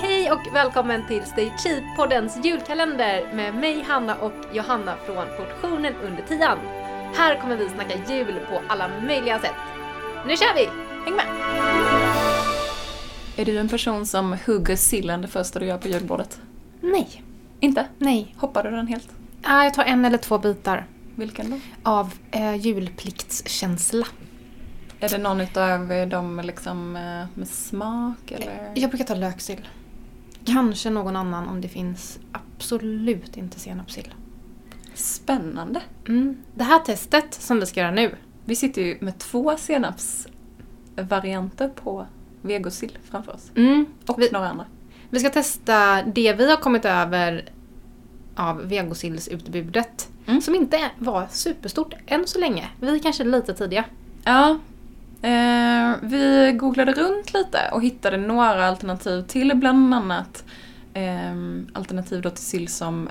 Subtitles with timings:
[0.00, 6.22] Hej och välkommen till Stay Cheap-poddens julkalender med mig Hanna och Johanna från Portionen under
[6.22, 6.58] tian.
[7.14, 9.54] Här kommer vi snacka jul på alla möjliga sätt.
[10.26, 10.66] Nu kör vi!
[11.04, 11.26] Häng med!
[13.36, 16.40] Är du en person som hugger sillen det första du gör på julbordet?
[16.80, 17.22] Nej.
[17.60, 17.86] Inte?
[17.98, 18.34] Nej.
[18.38, 19.08] Hoppar du den helt?
[19.42, 21.56] Ah, jag tar en eller två bitar Vilken då?
[21.90, 24.06] av eh, julpliktskänsla.
[25.00, 28.72] Är det någon utav dem liksom eh, med smak eller?
[28.74, 29.68] Jag brukar ta löksill.
[30.44, 34.14] Kanske någon annan om det finns absolut inte senapssill.
[34.94, 35.82] Spännande.
[36.08, 36.36] Mm.
[36.54, 42.06] Det här testet som vi ska göra nu, Vi sitter ju med två senapsvarianter på
[42.42, 43.50] vegosill framför oss.
[43.54, 43.86] mm.
[44.06, 44.64] Och vi, några andra.
[45.10, 47.44] vi ska testa det vi har kommit över
[48.34, 50.08] av vegosillsutbudet.
[50.26, 50.40] Mm.
[50.40, 52.68] Som inte var superstort än så länge.
[52.80, 53.84] Vi är kanske lite tidiga.
[54.24, 54.58] Ja.
[55.22, 60.44] Eh, vi googlade runt lite och hittade några alternativ till bland annat
[60.94, 61.34] eh,
[61.72, 63.08] alternativ då till sill som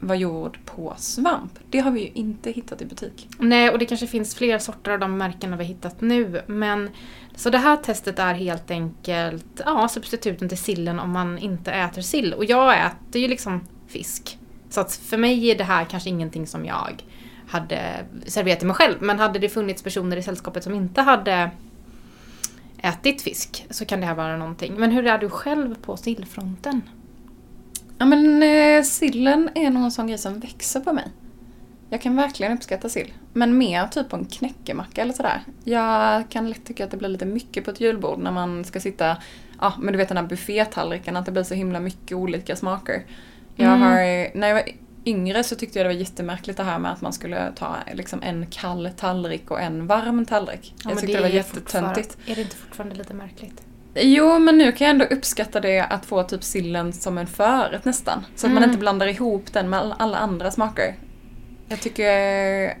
[0.00, 1.58] var gjord på svamp.
[1.70, 3.28] Det har vi ju inte hittat i butik.
[3.38, 6.42] Nej, och det kanske finns fler sorter av de märkena vi har hittat nu.
[6.46, 6.90] Men
[7.34, 12.02] så det här testet är helt enkelt ja, substituten till sillen om man inte äter
[12.02, 12.34] sill.
[12.34, 14.38] Och jag äter ju liksom fisk.
[14.70, 17.04] Så att för mig är det här kanske ingenting som jag
[17.48, 18.96] hade serverat till mig själv.
[19.00, 21.50] Men hade det funnits personer i sällskapet som inte hade
[22.82, 24.74] ätit fisk så kan det här vara någonting.
[24.74, 26.82] Men hur är du själv på sillfronten?
[27.98, 31.04] Ja men eh, sillen är nog en sån grej som växer på mig.
[31.90, 33.12] Jag kan verkligen uppskatta sill.
[33.32, 35.42] Men mer typ på en knäckemacka eller sådär.
[35.64, 38.80] Jag kan lätt tycka att det blir lite mycket på ett julbord när man ska
[38.80, 39.16] sitta,
[39.60, 43.02] ja men du vet den här buffétallriken, att det blir så himla mycket olika smaker.
[43.56, 43.80] Jag Mm.
[43.82, 44.62] har, när jag var
[45.08, 48.22] yngre så tyckte jag det var jättemärkligt det här med att man skulle ta liksom
[48.22, 50.74] en kall tallrik och en varm tallrik.
[50.84, 52.16] Ja, jag tyckte det, var är jättetöntigt.
[52.26, 53.62] Är det inte fortfarande lite märkligt?
[53.94, 57.84] Jo, men nu kan jag ändå uppskatta det att få typ sillen som en förrätt
[57.84, 58.24] nästan.
[58.36, 58.70] Så att man Mm.
[58.70, 60.94] inte blandar ihop den med all- alla andra smaker.
[61.68, 62.04] Jag tycker,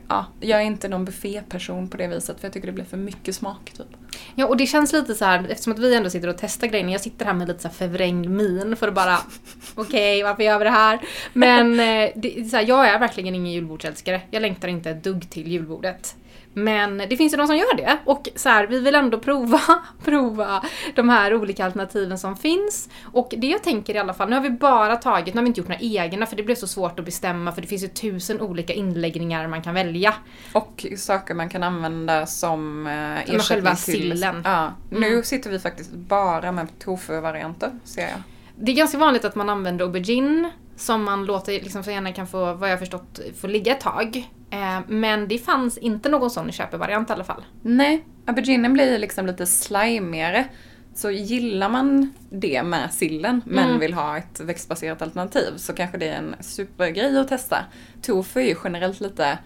[0.08, 2.96] ja, jag är inte någon bufféperson på det viset för jag tycker det blir för
[2.96, 3.86] mycket smak typ.
[4.34, 6.92] Ja, och det känns lite så här, eftersom att vi ändå sitter och testar grejerna,
[6.92, 9.18] jag sitter här med lite så här förvrängd min för att bara,
[9.74, 11.00] okej, varför gör vi det här?
[11.32, 14.20] Men eh, det, så här, jag är verkligen ingen julbordsälskare.
[14.30, 16.14] Jag längtar inte ett dugg till julbordet.
[16.58, 19.60] Men det finns ju de som gör det och så här, vi vill ändå prova,
[20.04, 20.64] prova
[20.94, 22.88] de här olika alternativen som finns.
[23.12, 25.48] Och det jag tänker i alla fall, nu har vi bara tagit, nu har vi
[25.48, 27.88] inte gjort några egna för det blev så svårt att bestämma för det finns ju
[27.88, 30.14] tusen olika inläggningar man kan välja.
[30.52, 33.97] Och saker man kan använda som eh, ersättning till...
[33.98, 34.42] sillen.
[34.44, 35.22] Ja, nu Mm.
[35.22, 38.22] sitter vi faktiskt bara med tofu-varianter ser jag.
[38.60, 42.26] Det är ganska vanligt att man använder aubergine som man låter, liksom så gärna kan
[42.26, 44.16] få, vad jag förstått, få ligga ett tag.
[44.50, 47.44] Eh, men det fanns inte någon sån i köpevariant i alla fall.
[47.62, 50.48] Nej, auberginen blir liksom lite slimigare.
[50.94, 53.78] Så gillar man det med sillen men Mm.
[53.80, 57.64] vill ha ett växtbaserat alternativ så kanske det är en supergrej att testa.
[58.02, 59.38] Tofu är ju generellt lite,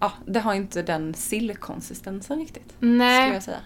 [0.00, 2.72] ja det har inte den sillkonsistensen riktigt.
[2.76, 3.56] Skulle Nej, jag säga.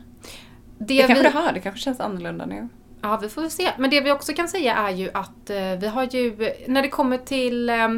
[0.79, 2.69] Det, Det kanske vi, det har, det kanske känns annorlunda nu.
[3.03, 3.71] Ja, vi får se.
[3.79, 6.89] Men det vi också kan säga är ju att eh, vi har ju, när det
[6.89, 7.89] kommer till eh,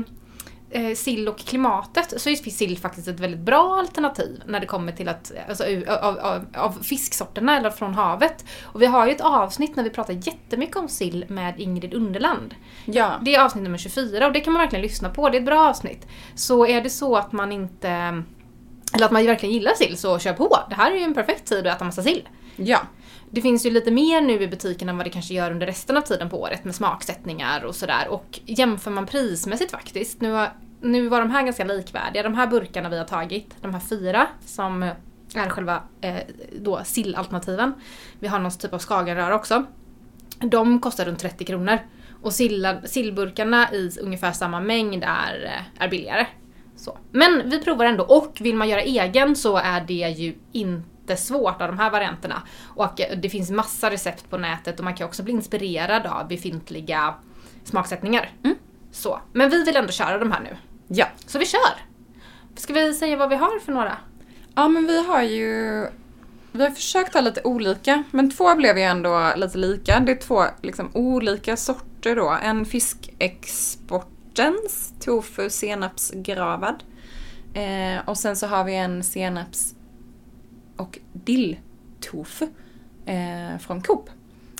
[0.71, 4.93] eh, sill och klimatet så är sill faktiskt ett väldigt bra alternativ när det kommer
[4.93, 8.45] till att, alltså, av, av, av fisksorterna eller från havet.
[8.63, 12.55] Och vi har ju ett avsnitt när vi pratar jättemycket om sill med Ingrid Underland.
[12.85, 13.13] Ja.
[13.23, 15.47] Det är avsnitt nummer 24 och det kan man verkligen lyssna på, det är ett
[15.47, 16.07] bra avsnitt.
[16.35, 17.89] Så är det så att man inte,
[18.95, 20.59] eller att man verkligen gillar sill så kör på.
[20.69, 22.29] Det här är ju en perfekt tid att äta massa sill.
[22.65, 22.81] Ja.
[23.31, 25.97] Det finns ju lite mer nu i butiken än vad det kanske gör under resten
[25.97, 28.09] av tiden på året med smaksättningar och sådär.
[28.09, 32.23] Och jämför man prismässigt faktiskt, nu, har, nu var de här ganska likvärdiga.
[32.23, 34.83] De här burkarna vi har tagit, de här fyra som
[35.35, 36.17] är själva eh,
[36.61, 37.73] då sillalternativen.
[38.19, 39.67] Vi har någon typ av skagenröra också.
[40.39, 41.79] De kostar runt 30 kronor.
[42.23, 46.27] Och silla, sillburkarna i ungefär samma mängd är, eh, är billigare.
[46.77, 46.99] Så.
[47.13, 51.63] Men vi provar ändå och vill man göra egen så är det ju inte svårt
[51.63, 52.43] av de här varianterna.
[52.77, 57.15] Och det finns massa recept på nätet och man kan också bli inspirerad av befintliga
[57.65, 58.31] smaksättningar.
[58.45, 58.57] Mm.
[58.93, 59.21] Så.
[59.33, 60.57] Men vi vill ändå köra de här nu.
[60.89, 61.07] Ja.
[61.27, 61.91] Så vi kör!
[62.57, 63.97] Ska vi säga vad vi har för några?
[64.55, 65.87] Ja men vi har ju
[66.53, 70.01] vi har försökt ha lite olika, men två blev ju ändå lite lika.
[70.01, 72.39] Det är två liksom olika sorter då.
[72.43, 76.83] En fiskexportens tofu senapsgravad.
[77.55, 79.75] Eh, och sen så har vi en senaps
[80.81, 82.49] och dill-tofu
[83.07, 84.11] eh, från Coop.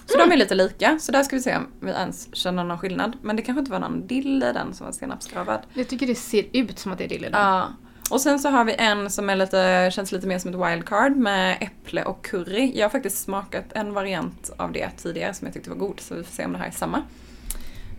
[0.07, 2.79] Så de är lite lika, så där ska vi se om vi ens känner någon
[2.79, 3.17] skillnad.
[3.23, 5.61] Men det kanske inte var någon dill i den som var senapsgravad.
[5.75, 7.41] Jag tycker det ser ut som att det är dill i den.
[7.41, 7.69] Ja.
[8.11, 11.17] Och sen så har vi en som är lite, känns lite mer som ett wildcard
[11.17, 12.73] med äpple och curry.
[12.75, 16.15] Jag har faktiskt smakat en variant av det tidigare som jag tyckte var god, så
[16.15, 17.03] vi får se om det här är samma.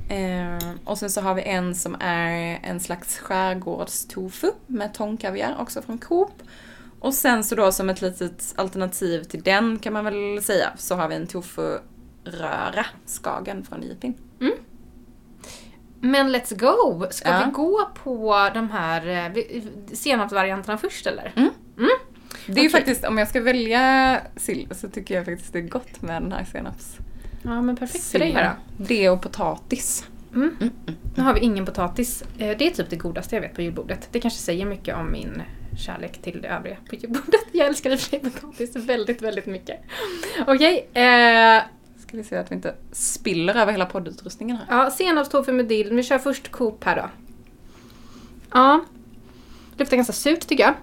[0.10, 5.82] Eh, och sen så har vi en som är en slags skärgårdstofu med tångkaviar, också
[5.82, 6.44] från Coop.
[7.02, 10.96] Och sen så då som ett litet alternativ till den kan man väl säga, så
[10.96, 14.14] har vi en tofu-röra, Skagen från Jipin.
[16.00, 17.06] Men let's go!
[17.12, 17.44] Ska Ja.
[17.46, 19.62] vi gå på de här eh,
[19.94, 21.32] senapsvarianterna först eller?
[21.36, 22.70] Det är ju Okej.
[22.70, 26.32] faktiskt, om jag ska välja sill så tycker jag faktiskt det är gott med den
[26.32, 26.98] här senaps.
[27.44, 28.84] Ja men perfekt för dig här då.
[28.84, 30.06] Det och potatis.
[30.36, 30.56] Mm.
[31.16, 32.22] Nu har vi ingen potatis.
[32.38, 34.08] Eh, Det är typ det godaste jag vet på julbordet.
[34.12, 35.42] Det kanske säger mycket om min
[35.80, 37.42] kärlek till det övriga på julbordet.
[37.52, 39.80] Jag älskar i och för sig potatis väldigt, väldigt mycket.
[40.48, 41.62] Okej, eh,
[42.00, 44.66] Ska vi se att vi inte spiller över hela poddutrustningen här.
[44.78, 45.94] ja, senapstofu med dill.
[45.94, 47.10] Vi kör först Coop här då.
[48.54, 48.86] Ja.
[49.78, 50.74] Luktar ganska surt tycker jag.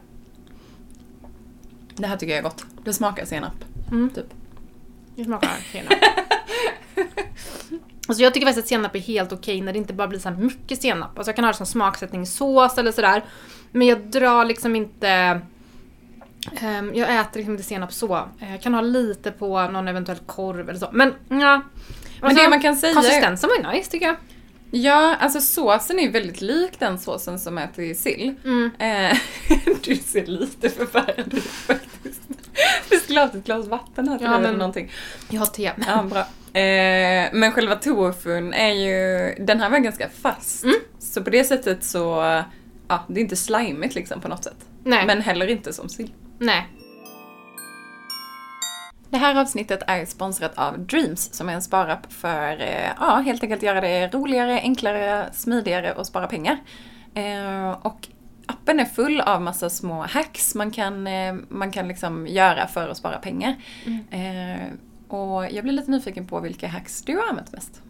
[1.96, 2.64] Det här tycker jag är gott.
[2.84, 3.64] Det smakar senap.
[3.90, 4.10] Mm.
[4.10, 4.26] Typ.
[5.16, 5.92] Det smakar senap.
[8.08, 10.30] Alltså jag tycker faktiskt att senap är helt okej när det inte bara blir så
[10.30, 11.18] mycket senap.
[11.18, 13.24] Alltså jag kan ha det som smaksättningssås eller sådär.
[13.72, 15.40] Men jag drar liksom inte...
[16.60, 18.16] ehm, jag äter liksom inte senap så.
[18.16, 20.88] Eh, Jag kan ha lite på någon eventuell korv eller så.
[20.92, 21.62] Men ja.
[22.20, 24.16] Men det man kan säga Konsistensen var ju nice tycker jag.
[24.70, 28.34] Ja, alltså såsen är väldigt lik den såsen som är till sill.
[28.44, 28.70] Mm.
[28.78, 29.18] Eh,
[29.84, 31.97] du ser lite förfärad ut faktiskt.
[32.90, 34.90] Du skulle ha haft ett glas vatten här till Ja, men- någonting.
[35.30, 35.72] Jag har te.
[35.86, 36.20] Ja, bra.
[36.60, 40.64] Eh, men själva tofun är ju, den här var ganska fast.
[40.64, 40.76] Mm.
[40.98, 41.98] Så på det sättet så,
[42.88, 44.56] ja, det är inte slimigt liksom på något sätt.
[44.84, 45.06] Nej.
[45.06, 46.12] Men heller inte som sill.
[46.38, 46.68] Nej.
[49.10, 53.42] Det här avsnittet är sponsrat av Dreams som är en sparapp för eh, ja, helt
[53.42, 56.56] enkelt göra det roligare, enklare, smidigare och spara pengar.
[57.14, 58.08] Eh, och
[58.68, 62.88] appen är full av massa små hacks man kan, eh, man kan liksom göra för
[62.88, 63.56] att spara pengar.
[64.10, 64.66] Eh,
[65.08, 67.82] och jag blir lite nyfiken på vilka hacks du har använt mest.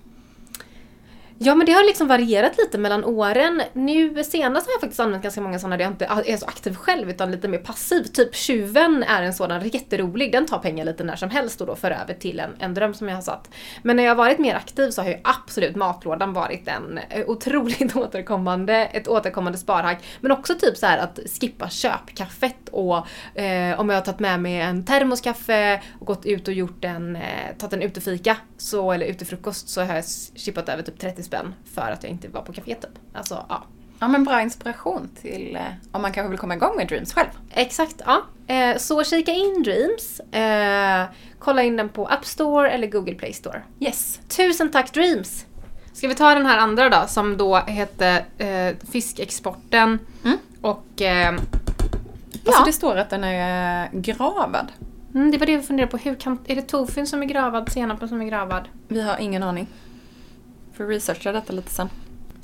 [1.40, 3.62] Ja men det har liksom varierat lite mellan åren.
[3.72, 6.74] Nu senast har jag faktiskt använt ganska många sådana där jag inte är så aktiv
[6.74, 8.02] själv utan lite mer passiv.
[8.02, 11.76] Typ tjuven är en sådan jätterolig, den tar pengar lite när som helst och då
[11.76, 13.50] för över till en, en dröm som jag har satt.
[13.82, 17.24] Men när jag har varit mer aktiv så har ju absolut matlådan varit en eh,
[17.26, 20.04] otroligt återkommande, ett återkommande sparhack.
[20.20, 22.96] Men också typ så här att skippa köpkaffet och
[23.38, 27.16] eh, om jag har tagit med mig en termoskaffe och gått ut och gjort en,
[27.16, 31.54] eh, tagit en utefika så, eller utefrukost så har jag chippat över typ 30 spänn
[31.74, 32.90] för att jag inte var på café typ.
[33.14, 33.62] Alltså ja.
[34.00, 37.28] Ja men bra inspiration till eh, om man kanske vill komma igång med Dreams själv.
[37.50, 38.22] Exakt, ja.
[38.54, 40.20] Eh, så kika in Dreams.
[40.20, 41.04] Eh,
[41.38, 43.62] kolla in den på App Store eller Google Play Store.
[43.80, 44.20] Yes.
[44.28, 45.44] Tusen tack Dreams!
[45.92, 48.24] Ska vi ta den här andra då som då hette
[48.92, 50.38] Fiskexporten Mm.
[50.60, 52.64] och eh, Alltså Ja.
[52.66, 54.66] det står att den är gravad.
[55.14, 55.96] mm, det var det vi funderade på.
[55.96, 58.68] Hur kan, är det tofun som är gravad, senapen som är gravad?
[58.88, 59.66] Vi har ingen aning.
[60.78, 61.88] Får researcha detta lite sen.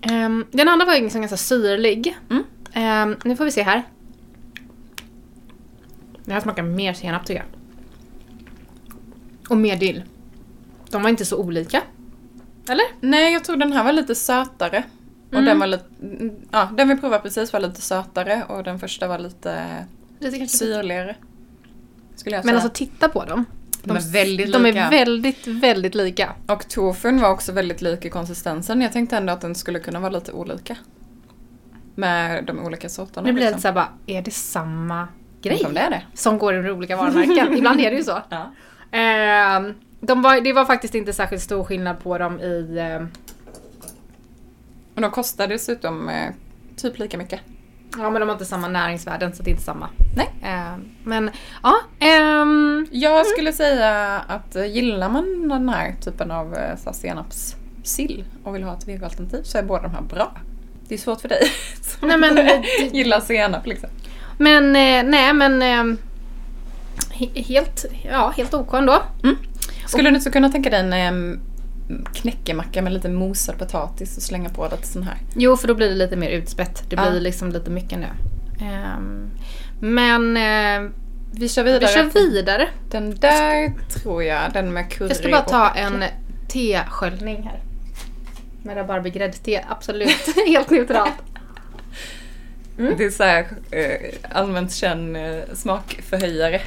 [0.03, 2.17] Ehm, den andra var liksom ganska syrlig.
[2.31, 2.45] Mm.
[2.73, 3.83] Ehm, nu får vi se här.
[6.25, 7.49] Det här smakar mer senap tycker jag.
[9.51, 10.03] Och mer dill.
[10.91, 11.83] De var inte så olika.
[12.69, 12.85] Eller?
[13.01, 14.83] Nej, jag tror den här var lite sötare.
[15.29, 15.45] Och Mm.
[15.45, 19.09] den var lite, mm, ja, den vi provade precis var lite sötare och den första
[19.09, 19.85] var lite
[20.19, 21.17] Lite syrligare.
[22.45, 23.45] Men alltså titta på dem.
[23.85, 24.81] De är väldigt de lika.
[24.85, 26.33] är väldigt, väldigt lika.
[26.47, 28.81] Och tofun var också väldigt lik i konsistensen.
[28.81, 30.76] Jag tänkte ändå att den skulle kunna vara lite olika.
[31.95, 33.26] Med de olika sorterna.
[33.26, 33.57] Nu blir det liksom.
[33.57, 35.09] lite såhär bara, är det samma
[35.43, 35.57] grej?
[35.57, 36.03] Tänk om det är det.
[36.14, 37.55] Som går under olika varumärken.
[37.59, 38.23] Ibland är det ju så.
[38.29, 38.53] Ja.
[38.99, 42.76] Ehm, de var, det var faktiskt inte särskilt stor skillnad på dem i...
[42.81, 43.09] ehm,
[44.95, 46.31] Och de kostar dessutom eh,
[46.76, 47.41] typ lika mycket.
[47.99, 49.89] Ja men de har inte samma näringsvärden så det är inte samma.
[50.17, 50.31] Nej.
[50.43, 51.31] Ehm, men
[51.63, 56.85] ja, ehm, Jag skulle säga att eh, gillar man den här typen av eh, så
[56.85, 60.33] här senapssill och vill ha ett vegoalternativ så är båda de här bra.
[60.89, 61.43] Det är svårt för dig
[61.83, 62.39] som Nej, men
[62.93, 63.89] gillar senap liksom.
[64.39, 65.99] men eh, nej men ehm,
[67.13, 69.03] he- helt, ja helt OK ändå.
[69.87, 71.41] Skulle du inte kunna tänka dig en em,
[72.14, 75.17] knäckemacka med lite mosad potatis och slänga på lite sån här?
[75.37, 76.83] Jo för då blir det lite mer utspätt.
[76.91, 77.11] Det Ja.
[77.11, 78.07] blir liksom lite mycket nu.
[78.67, 79.31] Ehm,
[79.81, 80.91] men eh,
[81.33, 81.81] Vi kör vidare.
[81.81, 82.69] vi kör vidare.
[82.91, 86.05] Den där tror jag, den med curry Jag ska bara ta en
[86.49, 87.61] tesköljning här.
[88.62, 90.29] Med rabarbergräddte, absolut.
[90.49, 91.12] Helt neutralt.
[92.79, 92.95] Mm.
[92.99, 95.23] Det är såhär eh, allmänt känd eh,
[95.55, 96.61] smakförhöjare.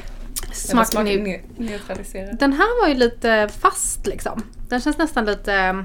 [0.52, 2.36] Smak ne- neutraliserare.
[2.40, 4.42] Den här var ju lite fast liksom.
[4.68, 5.84] Den känns nästan lite...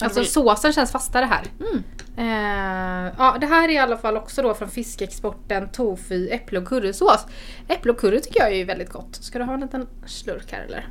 [0.00, 1.44] Alltså vill- såsen känns fastare här.
[1.60, 1.82] Mm.
[2.16, 6.68] Eh, ja, det här är i alla fall också då från fiskexporten tofu, äpple och
[6.68, 7.26] currysås.
[7.68, 9.16] Äpple och curry tycker jag är väldigt gott.
[9.20, 10.88] Ska du ha en liten slurk här eller?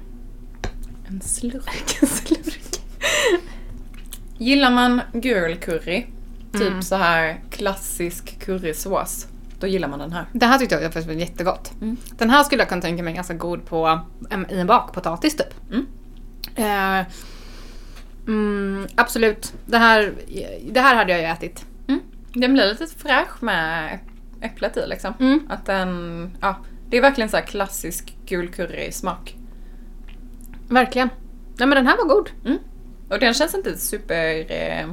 [1.07, 1.97] En slurk.
[2.01, 2.81] En slurk.
[4.37, 6.05] Gillar man girl curry,
[6.53, 6.81] typ Mm.
[6.81, 9.27] så här klassisk currysås,
[9.59, 10.25] då gillar man den här.
[10.33, 11.71] Det här tyckte jag faktiskt var jättegott.
[11.81, 11.97] Mm.
[12.11, 13.99] Den här skulle jag kunna tänka mig ganska god på
[14.49, 15.53] i en bakpotatis typ.
[15.71, 15.87] Mm.
[16.55, 17.05] Eh,
[18.27, 19.53] mm, absolut.
[19.65, 20.13] Det här,
[20.71, 21.65] det här hade jag ju ätit.
[22.33, 23.99] Den blir lite fräsch med
[24.41, 25.13] äpplet i liksom.
[25.19, 25.39] Mm.
[25.49, 26.55] Att den, ja,
[26.89, 29.35] det är verkligen så här klassisk gul curry smak.
[30.69, 31.09] Verkligen.
[31.57, 32.29] Nej men den här var god.
[33.09, 34.51] Och den känns inte super...
[34.51, 34.87] Eh,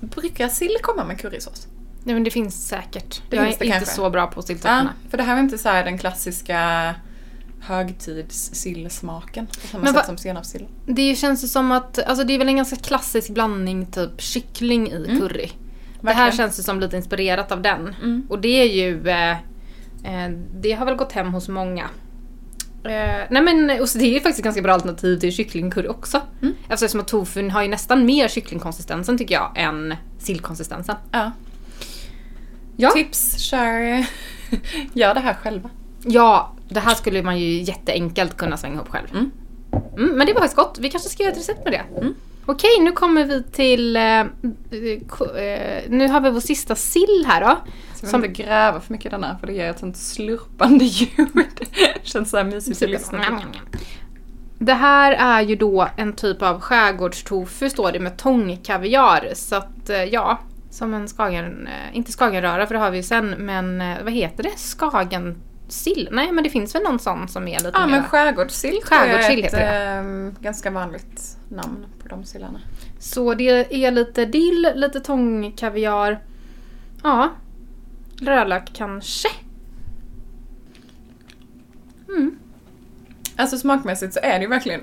[0.00, 1.68] brukar sill komma med currysås?
[2.08, 3.22] Nej men det finns säkert.
[3.30, 3.94] Det jag finns är det inte kanske.
[3.94, 4.92] så bra på Ja, sillsorterna.
[5.10, 6.94] för det här är inte så här den klassiska
[7.60, 10.66] högtidssillsmaken på samma Men sätt va- som senapssill.
[10.86, 14.88] Det känns ju som att, alltså det är väl en ganska klassisk blandning typ kyckling
[14.90, 15.20] i Mm.
[15.20, 15.50] curry.
[16.00, 17.94] Det här känns ju som lite inspirerat av den.
[18.02, 18.26] Mm.
[18.28, 19.30] Och det är ju, eh,
[20.04, 21.84] eh, det har väl gått hem hos många.
[22.84, 26.20] Eh, nej men och det är ju faktiskt ett ganska bra alternativ till kycklingcurry också.
[26.42, 26.54] Mm.
[26.68, 30.96] Eftersom att tofun har ju nästan mer kycklingkonsistensen tycker jag än sillkonsistensen.
[31.12, 31.32] Ja.
[32.80, 32.90] Ja.
[32.90, 34.06] Tips, kör...
[34.92, 35.70] Gör det här själva.
[36.04, 39.06] Ja, det här skulle man ju jätteenkelt kunna svänga ihop själv.
[39.12, 39.30] Mm.
[39.96, 40.78] Mm, men det var faktiskt gott.
[40.80, 42.00] Vi kanske ska göra ett recept med det.
[42.00, 42.14] Mm.
[42.46, 43.96] Okej, nu kommer vi till...
[43.96, 44.26] Eh, eh,
[45.88, 47.56] nu har vi vår sista sill här då.
[47.94, 49.96] Ska vi Som- inte gräva för mycket i den här för det ger ett sånt
[49.96, 51.28] slurpande ljud.
[52.02, 53.40] Känns så här mysigt att lyssna njam.
[54.58, 59.28] Det här är ju då en typ av skärgårdstofu står det med tångkaviar.
[59.34, 60.38] Så att eh, ja,
[60.70, 64.12] som en skagen, eh, inte skagenröra för det har vi ju sen, men eh, vad
[64.12, 64.56] heter det?
[64.56, 66.08] Skagensill?
[66.12, 67.92] Nej men det finns väl någon sån som är lite Ja mer...
[67.92, 72.60] men skärgårdssill Skärgårdssill jag är ett heter ehm, ganska vanligt namn på de sillarna.
[72.98, 76.20] Så det är lite dill, lite tångkaviar.
[77.02, 77.28] Ja.
[78.20, 79.28] Rödlök kanske.
[82.08, 82.38] Mm.
[83.36, 84.80] Alltså smakmässigt så är det ju verkligen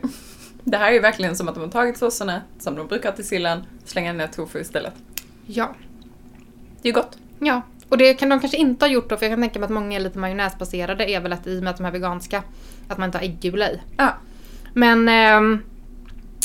[0.63, 3.27] Det här är ju verkligen som att de har tagit såserna som de brukar till
[3.27, 4.93] sillen, slänger ner tofu istället.
[5.45, 5.75] Ja.
[6.81, 7.17] Det är ju gott.
[7.39, 7.61] Ja.
[7.89, 9.71] Och det kan de kanske inte ha gjort då, för jag kan tänka mig att
[9.71, 12.43] många är lite majonnäsbaserade, är väl att i och med att de är veganska,
[12.87, 13.81] att man inte har äggula i.
[13.97, 14.13] Ja.
[14.73, 15.59] Men, ehm,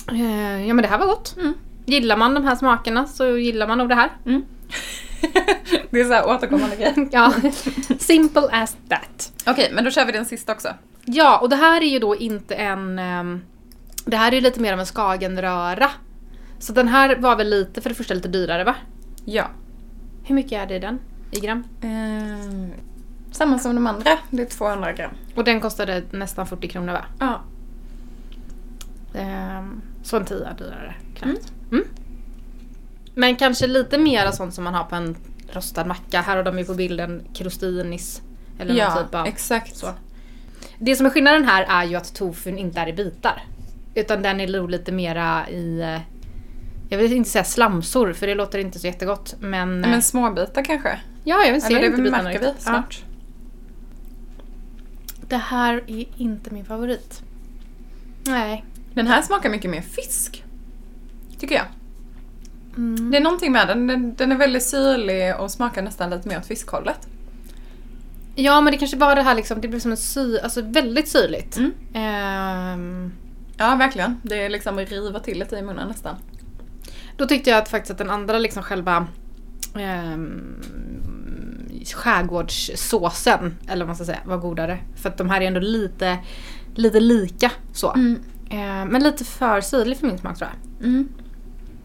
[0.09, 1.37] eh, ja men det här var gott.
[1.37, 1.55] Mm.
[1.87, 4.11] Gillar man de här smakerna så gillar man nog det här.
[4.27, 4.45] Mm.
[5.91, 6.95] det är så här återkommande grej.
[7.13, 7.35] Ja,
[7.99, 9.33] simple as that.
[9.47, 10.69] Okej, men då kör vi den sista också.
[11.05, 12.99] Ja, och det här är ju då inte en...
[12.99, 13.41] ehm,
[14.05, 15.91] det här är ju lite mer av en skagenröra.
[16.61, 18.75] Så den här var väl lite, för det första lite dyrare va?
[19.25, 19.51] Ja.
[20.25, 20.99] Hur mycket är det i den?
[21.31, 21.65] I gram?
[21.83, 22.71] Ehm,
[23.33, 25.11] samma som de andra, det är 200 gram.
[25.35, 27.05] Och den kostade nästan 40 kronor va?
[27.19, 27.41] Ja.
[29.15, 31.53] Ehm, så en tia dyrare knappt.
[31.73, 31.85] Mm.
[33.15, 35.17] Men kanske lite mer sånt som man har på en
[35.53, 36.21] rostad macka.
[36.21, 38.23] Här har de ju på bilden crostinis.
[38.59, 39.77] Eller någon Ja, typ av exakt.
[39.77, 39.87] så.
[40.79, 43.43] Det som är skillnaden här är ju att tofun inte är i bitar.
[43.95, 45.99] Utan den är nog lite mera i...
[46.93, 49.81] Jag vill inte säga slamsor för det låter inte så jättegott men...
[49.81, 51.01] Men småbitar kanske?
[51.25, 52.63] ja, jag vill se Eller det bitarna märker vi riktigt.
[52.67, 52.71] Ja.
[52.73, 53.03] snart.
[55.29, 57.23] Det här är inte min favorit.
[58.27, 58.65] Nej.
[58.95, 60.45] Den här smakar mycket mer fisk.
[61.39, 61.65] Tycker jag.
[62.77, 63.11] Mm.
[63.11, 63.87] Det är någonting med den.
[63.87, 67.09] Den, den är väldigt syrlig och smakar nästan lite mer åt fiskhållet.
[68.35, 71.09] Ja men det kanske var det här liksom, det blev som en sy, alltså väldigt
[71.09, 71.57] syrligt.
[71.57, 71.73] Mm.
[71.95, 73.13] Ehm,
[73.57, 74.21] Ja, verkligen.
[74.23, 76.17] Det är liksom riva till lite i munnen nästan.
[77.21, 79.07] Då tyckte jag att faktiskt att den andra liksom själva
[79.75, 80.63] um,
[81.95, 84.79] skärgårdssåsen, eller vad man ska säga, var godare.
[84.97, 86.19] För att de här är ändå lite,
[86.75, 87.93] lite lika så.
[88.51, 90.87] Ehm, men lite för syrlig för min smak tror jag.
[90.87, 91.09] Mm.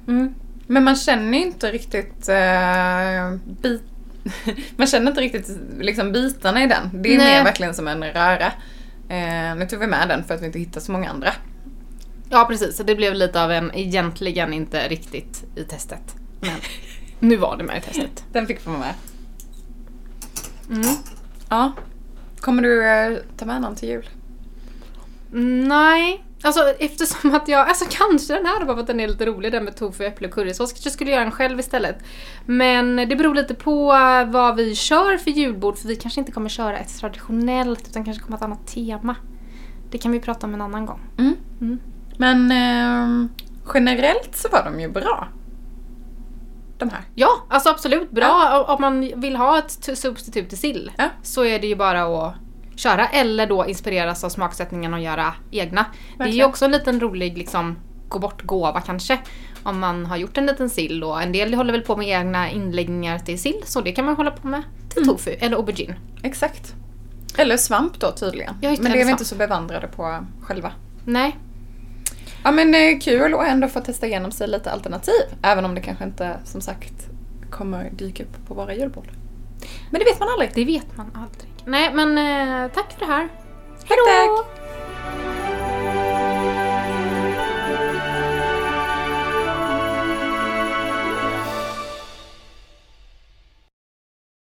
[0.08, 0.34] Mm.
[0.68, 3.82] Men man känner ju inte riktigt eh, bit...
[4.78, 6.90] Man känner inte riktigt liksom bitarna i den.
[7.04, 7.38] Det är Nej.
[7.38, 8.52] mer verkligen som en röra.
[9.10, 11.34] Eh, nu tog vi med den för att vi inte hittar så många andra.
[12.30, 16.16] Ja precis, så det blev lite av en egentligen inte riktigt i testet.
[16.40, 16.56] Men
[17.20, 18.24] nu var det med i testet.
[18.32, 18.94] Den fick vara med.
[20.70, 20.96] Mm.
[21.50, 21.72] Ja.
[22.40, 24.10] Kommer du eh, ta med någon till jul?
[25.68, 29.26] Nej, alltså eftersom att jag, alltså kanske den här bara för att den är lite
[29.26, 30.74] rolig den med tofu, äpple och currysås.
[30.74, 31.96] Kanske skulle göra den själv istället.
[32.46, 36.32] Men det beror lite på eh, vad vi kör för julbord för vi kanske inte
[36.32, 39.16] kommer köra ett traditionellt utan kanske kommer ha ett annat tema.
[39.92, 41.00] Det kan vi prata om en annan gång.
[41.18, 41.36] Mm.
[41.62, 41.80] Mm.
[42.18, 43.30] Men eh,
[43.74, 45.28] generellt så var de ju bra.
[46.78, 47.02] De här.
[47.16, 50.92] Ja, alltså absolut bra om man vill ha ett substitut till sill.
[50.98, 51.10] Ja.
[51.24, 52.36] Så är det ju bara att
[52.76, 55.86] köra eller då inspireras av smaksättningen och göra egna.
[55.92, 56.50] Det är ju Verkligen.
[56.50, 57.76] också en liten rolig liksom
[58.10, 59.20] gå bort gåva kanske.
[59.64, 62.50] Om man har gjort en liten sill och en del håller väl på med egna
[62.52, 65.16] inläggningar till sill så det kan man hålla på med till Mm.
[65.16, 65.96] tofu eller aubergine.
[66.24, 66.74] Exakt.
[67.38, 68.54] Eller svamp då tydligen.
[68.62, 69.12] Ja, men det är vi svamp.
[69.12, 70.72] inte så bevandrade på själva.
[71.06, 71.38] Nej,
[72.46, 75.24] Ja men eh, kul att ändå få testa igenom sig lite alternativ.
[75.42, 76.94] Även om det kanske inte som sagt
[77.52, 79.08] kommer dyka upp på våra julbord.
[79.92, 80.52] Men det vet man aldrig.
[80.56, 81.52] det vet man aldrig.
[81.66, 83.30] Nej men eh, tack för det här.
[83.88, 85.35] Tack, tack!